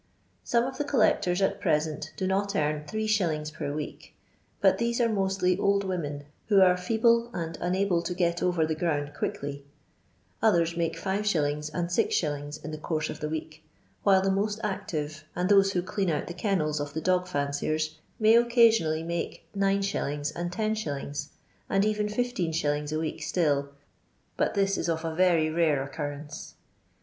Some 0.43 0.63
of 0.63 0.79
the 0.79 0.83
collectors 0.83 1.43
at 1.43 1.61
present 1.61 2.11
do 2.17 2.25
not 2.25 2.55
earn 2.55 2.85
3«. 2.85 3.53
per 3.53 3.71
week, 3.71 4.15
but 4.59 4.79
these 4.79 4.99
are 4.99 5.07
mostly 5.07 5.59
old 5.59 5.83
women 5.83 6.23
who 6.47 6.59
are 6.59 6.75
feeble 6.75 7.29
and 7.35 7.55
unable 7.61 8.01
to 8.01 8.15
get 8.15 8.41
over 8.41 8.65
the 8.65 8.73
ground 8.73 9.13
quickly; 9.13 9.63
others 10.41 10.75
make 10.75 10.99
bs. 10.99 11.69
and 11.71 11.89
6«. 11.91 12.63
in 12.65 12.71
the 12.71 12.79
course 12.79 13.11
of 13.11 13.19
the 13.19 13.29
week, 13.29 13.63
while 14.01 14.23
the 14.23 14.31
most 14.31 14.59
active 14.63 15.23
and 15.35 15.49
those 15.49 15.73
who 15.73 15.83
clean 15.83 16.09
out 16.09 16.25
the 16.25 16.33
kennels 16.33 16.79
of 16.79 16.95
the 16.95 17.01
dog 17.01 17.27
fanciers 17.27 17.99
may 18.19 18.35
occasionally 18.35 19.03
make 19.03 19.45
9j. 19.55 20.35
and 20.35 20.51
10«. 20.51 21.29
and 21.69 21.85
even 21.85 22.07
Ifij. 22.07 22.91
a 22.91 22.99
week 22.99 23.21
still, 23.21 23.69
but 24.35 24.55
this 24.55 24.79
is 24.79 24.89
of 24.89 25.03
very 25.15 25.51
rare 25.51 25.83
occurrence. 25.83 26.55